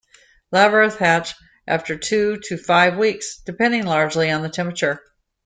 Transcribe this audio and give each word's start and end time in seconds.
Larvae 0.51 0.97
hatch 0.97 1.35
after 1.67 1.95
two 1.95 2.39
to 2.45 2.57
five 2.57 2.97
weeks, 2.97 3.39
depending 3.45 3.85
largely 3.85 4.31
on 4.31 4.49
temperature. 4.49 4.99